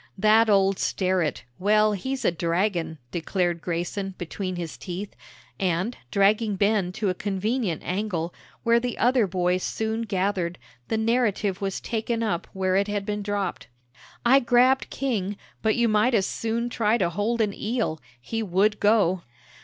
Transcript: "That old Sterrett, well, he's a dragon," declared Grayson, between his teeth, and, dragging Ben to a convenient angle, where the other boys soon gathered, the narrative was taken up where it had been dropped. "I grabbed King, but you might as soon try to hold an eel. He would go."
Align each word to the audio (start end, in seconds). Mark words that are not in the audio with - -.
"That 0.17 0.49
old 0.49 0.79
Sterrett, 0.79 1.43
well, 1.59 1.91
he's 1.93 2.25
a 2.25 2.31
dragon," 2.31 2.97
declared 3.11 3.61
Grayson, 3.61 4.15
between 4.17 4.55
his 4.55 4.75
teeth, 4.75 5.15
and, 5.59 5.95
dragging 6.09 6.55
Ben 6.55 6.91
to 6.93 7.09
a 7.09 7.13
convenient 7.13 7.83
angle, 7.85 8.33
where 8.63 8.79
the 8.79 8.97
other 8.97 9.27
boys 9.27 9.61
soon 9.61 10.01
gathered, 10.01 10.57
the 10.87 10.97
narrative 10.97 11.61
was 11.61 11.79
taken 11.79 12.23
up 12.23 12.47
where 12.51 12.75
it 12.75 12.87
had 12.87 13.05
been 13.05 13.21
dropped. 13.21 13.67
"I 14.25 14.39
grabbed 14.39 14.89
King, 14.89 15.37
but 15.61 15.75
you 15.75 15.87
might 15.87 16.15
as 16.15 16.25
soon 16.25 16.67
try 16.69 16.97
to 16.97 17.11
hold 17.11 17.39
an 17.39 17.53
eel. 17.53 18.01
He 18.19 18.41
would 18.41 18.79
go." 18.79 19.21